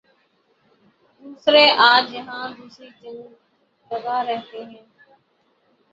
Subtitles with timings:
[1.23, 2.89] دوسرے آج یہاں دوسری
[3.91, 4.83] جگہ رہتے ہیں